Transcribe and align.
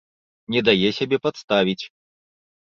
Не 0.55 0.61
дае 0.69 0.89
сябе 0.99 1.17
падставіць. 1.27 1.79